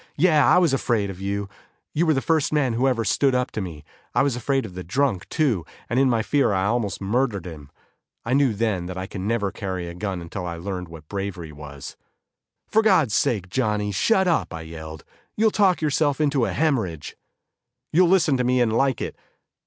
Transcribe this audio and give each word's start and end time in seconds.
"Yeah, 0.17 0.47
I 0.51 0.57
was 0.57 0.73
afraid 0.73 1.11
of 1.11 1.21
you; 1.21 1.47
you 1.93 2.07
were 2.07 2.15
the 2.15 2.23
first 2.23 2.51
man 2.51 2.73
who 2.73 2.87
ever 2.87 3.05
stood 3.05 3.35
up 3.35 3.51
to 3.51 3.61
me. 3.61 3.83
I 4.15 4.23
was 4.23 4.35
afraid 4.35 4.65
of 4.65 4.73
the 4.73 4.83
drunk, 4.83 5.29
too, 5.29 5.63
and 5.91 5.99
in 5.99 6.09
my 6.09 6.23
fear 6.23 6.53
I 6.53 6.65
almost 6.65 7.01
murdered 7.01 7.45
him. 7.45 7.69
I 8.25 8.33
knew 8.33 8.55
then 8.55 8.87
that 8.87 8.97
I 8.97 9.05
could 9.05 9.21
never 9.21 9.51
carry 9.51 9.87
a 9.87 9.93
gun 9.93 10.19
until 10.19 10.43
I 10.43 10.57
learned 10.57 10.87
what 10.87 11.07
bravery 11.07 11.51
was." 11.51 11.97
"For 12.67 12.81
God's 12.81 13.13
sake, 13.13 13.47
Johnny, 13.47 13.91
shut 13.91 14.27
up!" 14.27 14.51
I 14.55 14.61
yelled, 14.61 15.03
"You'll 15.37 15.51
talk 15.51 15.83
yourself 15.83 16.19
into 16.19 16.45
a 16.45 16.51
hemorrhage." 16.51 17.15
"You'll 17.93 18.09
listen 18.09 18.37
to 18.37 18.43
me 18.43 18.59
and 18.59 18.73
like 18.73 19.01
it." 19.01 19.15